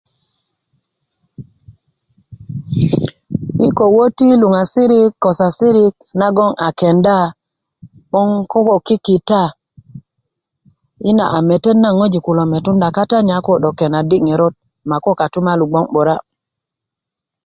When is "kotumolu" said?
15.19-15.63